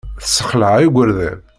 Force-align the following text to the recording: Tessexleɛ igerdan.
Tessexleɛ 0.21 0.73
igerdan. 0.85 1.39